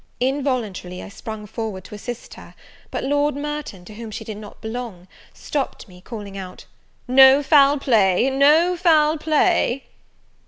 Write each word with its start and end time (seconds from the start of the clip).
Involuntarily, 0.19 1.03
I 1.03 1.09
sprung 1.09 1.45
forward 1.45 1.83
to 1.83 1.93
assist 1.93 2.33
her; 2.33 2.55
but 2.89 3.03
Lord 3.03 3.35
Merton, 3.35 3.85
to 3.85 3.93
whom 3.93 4.09
she 4.09 4.23
did 4.23 4.37
not 4.37 4.59
belong, 4.59 5.07
stopped 5.31 5.87
me, 5.87 6.01
calling 6.01 6.35
out, 6.39 6.65
"No 7.07 7.43
foul 7.43 7.77
play! 7.77 8.27
No 8.31 8.75
foul 8.75 9.19
play!" 9.19 9.83